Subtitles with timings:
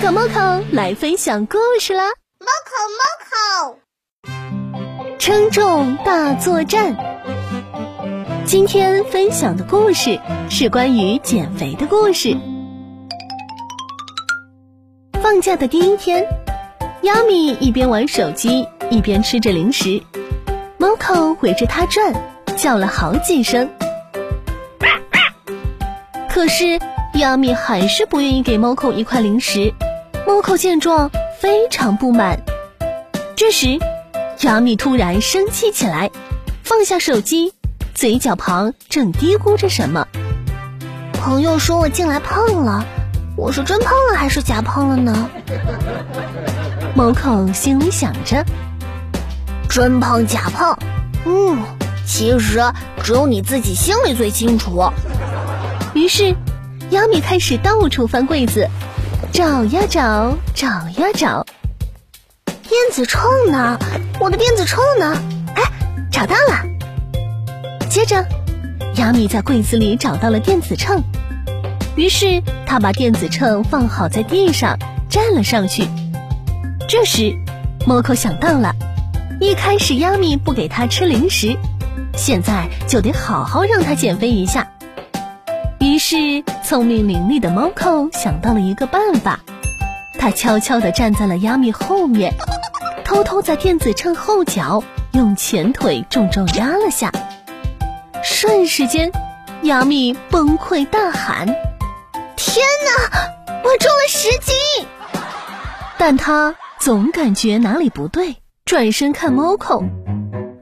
[0.00, 2.04] 可猫口来分享故事啦！
[2.38, 3.78] 猫口猫口，
[5.18, 6.96] 称重大作战。
[8.46, 10.18] 今天分享的故事
[10.48, 12.34] 是关于减肥的故事。
[15.22, 16.26] 放假的第一天，
[17.02, 20.02] 亚米一边玩手机一边吃着零食，
[20.78, 22.14] 猫口围着它转，
[22.56, 23.68] 叫了好几声。
[26.30, 26.80] 可是
[27.16, 29.74] 亚米还是不愿意给猫口一块零食。
[30.26, 32.40] 猫口见状非常不满。
[33.36, 33.78] 这时，
[34.42, 36.10] 亚米突然生气起来，
[36.62, 37.52] 放下手机，
[37.94, 40.06] 嘴角旁正嘀咕着什么。
[41.12, 42.84] 朋友说我进来胖了，
[43.36, 45.30] 我是真胖了还是假胖了呢？
[46.94, 48.44] 猫口心里想着。
[49.68, 50.76] 真胖假胖，
[51.24, 51.62] 嗯，
[52.04, 52.60] 其实
[53.02, 54.90] 只有你自己心里最清楚。
[55.94, 56.34] 于是，
[56.90, 58.68] 亚米开始到处翻柜子。
[59.32, 61.46] 找呀找，找呀找，
[62.44, 63.78] 电子秤呢？
[64.18, 65.16] 我的电子秤呢？
[65.54, 65.62] 哎，
[66.10, 66.64] 找到了！
[67.88, 68.26] 接着，
[68.96, 71.02] 亚米在柜子里找到了电子秤，
[71.96, 74.76] 于是他把电子秤放好在地上，
[75.08, 75.86] 站了上去。
[76.88, 77.32] 这时，
[77.86, 78.74] 莫可想到了，
[79.40, 81.56] 一开始亚米不给他吃零食，
[82.16, 84.72] 现在就得好好让他减肥一下。
[85.80, 89.40] 于是，聪明伶俐的猫扣想到了一个办法，
[90.18, 92.34] 他悄悄地站在了亚米后面，
[93.02, 97.10] 偷偷在电子秤后脚用前腿重重压了下，
[98.22, 99.10] 瞬时间，
[99.62, 101.46] 亚米崩溃大喊
[102.36, 103.18] ：“天哪，
[103.64, 104.86] 我重了十斤！”
[105.96, 109.80] 但他总感觉哪里不对，转身看猫扣，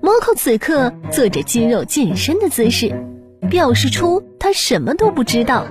[0.00, 3.04] 猫扣此刻做着肌肉健身的姿势。
[3.48, 5.66] 表示出他什么都不知道。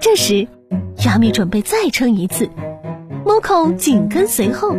[0.00, 0.46] 这时，
[1.04, 2.48] 亚米准备再称一次
[3.24, 4.76] ，，Moco 紧跟随后。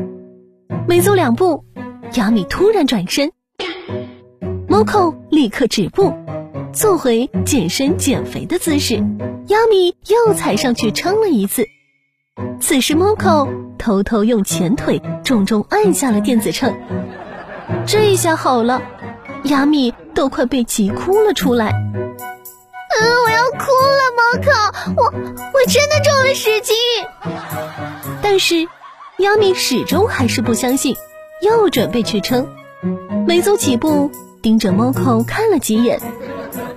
[0.88, 1.64] 没走两步，
[2.16, 3.32] 亚米突然转身
[4.68, 6.14] ，，Moco 立刻止步，
[6.74, 8.96] 做回健身减肥的姿势。
[9.48, 11.66] 亚米又踩上去称了一次。
[12.60, 13.48] 此时，，Moco
[13.78, 16.74] 偷偷用前腿重重按下了电子秤。
[17.86, 18.82] 这下好了。
[19.46, 22.04] 亚米都快被急哭了出来，嗯，
[23.26, 24.52] 我要哭了，猫口，
[24.96, 26.76] 我我真的重了十斤。
[28.22, 28.68] 但是，
[29.20, 30.96] 亚米始终还是不相信，
[31.42, 32.48] 又准备去称，
[33.28, 36.00] 没走几步，盯着猫口看了几眼，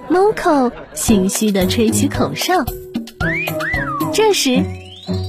[0.08, 2.64] 猫口心虚的吹起口哨。
[4.12, 4.62] 这时，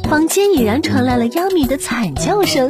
[0.09, 2.69] 房间已然传来了亚米的惨叫声，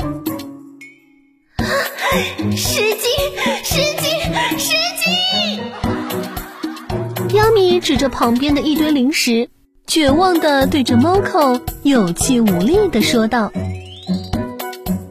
[2.56, 3.10] 十斤，
[3.64, 4.08] 十斤。
[4.58, 5.60] 十斤！
[7.34, 9.50] 亚米指着旁边的一堆零食，
[9.88, 13.52] 绝望的对着猫口有气无力的说道：“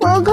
[0.01, 0.33] 猫口，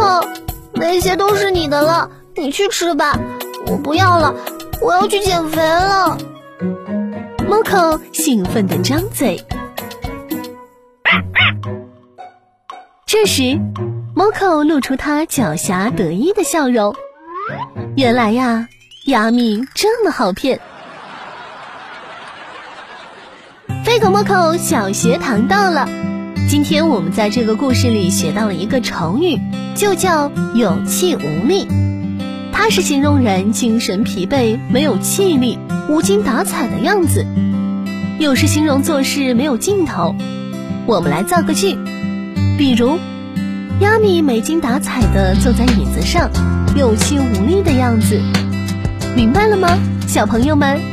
[0.73, 3.19] 那些都是你的了，你去吃吧，
[3.67, 4.33] 我不要了，
[4.81, 6.17] 我要去减肥了。”
[7.45, 9.43] 猫口兴奋的张嘴。
[13.05, 13.59] 这时，
[14.15, 16.95] Moco 露出他狡黠得意的笑容。
[17.97, 18.67] 原来呀，
[19.05, 20.59] 亚米这么好骗。
[23.83, 25.89] 飞狗猫口小学堂到了，
[26.47, 29.39] 今天我们在这个故事里学到了一个成语，
[29.75, 31.67] 就叫有气无力。
[32.51, 35.57] 它是形容人精神疲惫、没有气力、
[35.89, 37.25] 无精打采的样子，
[38.19, 40.15] 又是形容做事没有劲头。
[40.85, 41.75] 我们来造个句，
[42.59, 42.99] 比如，
[43.83, 46.29] 亚米没精打采的坐在椅子上，
[46.73, 48.17] 有气无力的样子，
[49.13, 49.77] 明白了吗，
[50.07, 50.92] 小朋友们？